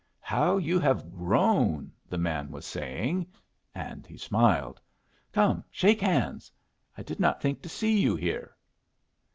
"How 0.21 0.57
you 0.57 0.79
have 0.79 1.11
grown!" 1.13 1.91
the 2.09 2.17
man 2.17 2.49
was 2.49 2.65
saying; 2.65 3.27
and 3.75 4.07
he 4.07 4.17
smiled. 4.17 4.81
"Come, 5.31 5.63
shake 5.69 6.01
hands. 6.01 6.51
I 6.97 7.03
did 7.03 7.19
not 7.19 7.39
think 7.39 7.61
to 7.61 7.69
see 7.69 7.99
you 8.01 8.15
here." 8.15 8.55